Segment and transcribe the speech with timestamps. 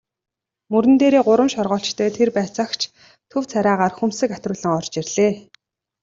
[0.71, 2.81] Мөрөн дээрээ гурван шоргоолжтой тэр байцаагч
[3.31, 5.33] төв царайгаар хөмсөг атируулан орж ирлээ.